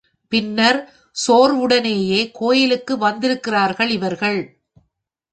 [0.31, 0.79] பின்னர்
[1.27, 4.39] சோர்வுடனேயே கோயிலுக்கு வந்திருக்கிறார்கள் இவர்கள்.